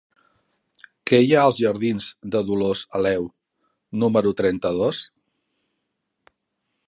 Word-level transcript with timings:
Què 1.09 1.19
hi 1.25 1.35
ha 1.39 1.43
als 1.49 1.59
jardins 1.65 2.07
de 2.35 2.41
Dolors 2.47 2.81
Aleu 3.01 3.27
número 4.05 4.33
trenta-dos? 4.41 5.03